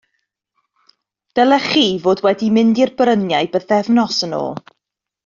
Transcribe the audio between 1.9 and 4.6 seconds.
fod wedi mynd i'r bryniau bythefnos yn ôl.